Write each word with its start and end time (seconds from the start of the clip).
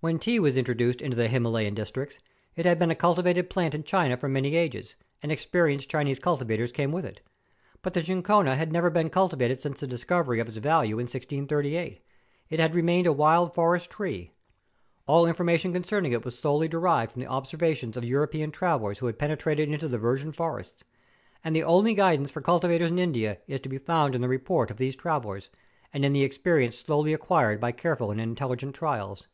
When 0.00 0.20
tea 0.20 0.38
was 0.38 0.56
introduced 0.56 1.00
into 1.02 1.16
the 1.16 1.26
Himalayan 1.26 1.74
dis¬ 1.74 1.90
tricts, 1.92 2.18
it 2.54 2.64
had 2.64 2.78
been 2.78 2.92
a 2.92 2.94
cultivated 2.94 3.50
plant 3.50 3.74
in 3.74 3.82
China 3.82 4.16
for 4.16 4.28
many 4.28 4.54
ages, 4.54 4.94
and 5.20 5.32
experienced 5.32 5.90
Chinese 5.90 6.20
cultivators 6.20 6.70
came 6.70 6.92
with 6.92 7.04
it. 7.04 7.22
But 7.82 7.92
the 7.92 8.02
chinchona 8.02 8.54
had 8.54 8.70
never 8.72 8.88
been 8.88 9.10
cultivated 9.10 9.60
since 9.60 9.80
the 9.80 9.86
discovery 9.88 10.38
of 10.38 10.48
its 10.48 10.58
value 10.58 11.00
in 11.00 11.06
1638; 11.06 11.58
DISCOVERY 11.58 11.98
OF 11.98 12.02
PERUVIAN 12.06 12.06
BARK. 12.06 12.50
311 12.52 12.54
it 12.54 12.58
bad 12.58 12.74
remained 12.76 13.06
a 13.08 13.12
wild 13.12 13.52
forest 13.54 13.90
tree; 13.90 14.32
all 15.08 15.26
information 15.26 15.72
concerning 15.72 16.12
it 16.12 16.24
was 16.24 16.38
solely 16.38 16.68
derived 16.68 17.10
from 17.10 17.22
the 17.22 17.28
observa¬ 17.28 17.74
tions 17.74 17.96
of 17.96 18.04
European 18.04 18.52
travellers 18.52 18.98
who 19.00 19.06
bad 19.08 19.18
penetrated 19.18 19.68
into 19.72 19.88
the 19.88 19.98
virgin 19.98 20.30
forests, 20.30 20.84
and 21.42 21.56
the 21.56 21.64
only 21.64 21.94
guidance 21.94 22.30
for 22.30 22.40
cul¬ 22.40 22.62
tivators 22.62 22.90
in 22.90 23.00
India 23.00 23.38
is 23.48 23.58
to 23.58 23.68
be 23.68 23.78
found 23.78 24.14
in 24.14 24.20
the 24.20 24.28
report 24.28 24.70
of 24.70 24.76
these 24.76 24.94
travellers, 24.94 25.50
and 25.92 26.04
in 26.04 26.12
the 26.12 26.22
experience 26.22 26.78
slowly 26.78 27.12
acquired 27.12 27.58
by 27.60 27.72
careful 27.72 28.12
and 28.12 28.20
intelligent 28.20 28.72
trials. 28.72 29.26